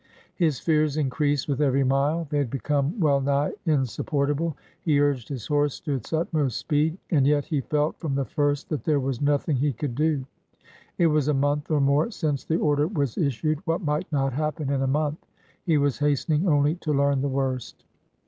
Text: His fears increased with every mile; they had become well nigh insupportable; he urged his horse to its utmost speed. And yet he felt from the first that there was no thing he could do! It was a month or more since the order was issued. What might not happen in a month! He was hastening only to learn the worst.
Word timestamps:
His 0.33 0.59
fears 0.59 0.97
increased 0.97 1.47
with 1.47 1.61
every 1.61 1.83
mile; 1.83 2.25
they 2.31 2.39
had 2.39 2.49
become 2.49 2.99
well 2.99 3.21
nigh 3.21 3.51
insupportable; 3.67 4.57
he 4.81 4.99
urged 4.99 5.29
his 5.29 5.45
horse 5.45 5.79
to 5.81 5.93
its 5.93 6.11
utmost 6.11 6.57
speed. 6.57 6.97
And 7.11 7.27
yet 7.27 7.45
he 7.45 7.61
felt 7.61 7.99
from 7.99 8.15
the 8.15 8.25
first 8.25 8.69
that 8.69 8.83
there 8.83 8.99
was 8.99 9.21
no 9.21 9.37
thing 9.37 9.57
he 9.57 9.71
could 9.73 9.93
do! 9.93 10.25
It 10.97 11.05
was 11.05 11.27
a 11.27 11.35
month 11.35 11.69
or 11.69 11.79
more 11.81 12.09
since 12.09 12.43
the 12.43 12.57
order 12.57 12.87
was 12.87 13.15
issued. 13.19 13.59
What 13.65 13.83
might 13.83 14.11
not 14.11 14.33
happen 14.33 14.71
in 14.71 14.81
a 14.81 14.87
month! 14.87 15.23
He 15.65 15.77
was 15.77 15.99
hastening 15.99 16.47
only 16.47 16.73
to 16.77 16.91
learn 16.93 17.21
the 17.21 17.29
worst. 17.29 17.85